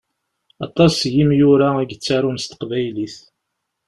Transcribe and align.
Aṭas 0.65 0.95
n 1.03 1.09
yimura 1.15 1.69
i 1.81 1.83
yettarun 1.89 2.37
s 2.43 2.45
teqbaylit. 2.45 3.15